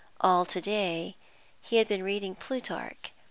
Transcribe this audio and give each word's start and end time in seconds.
All 0.19 0.45
to 0.47 0.59
day 0.59 1.15
he 1.61 1.75
had 1.77 1.87
been 1.87 2.01
reading 2.01 2.33
Plutarch. 2.33 3.11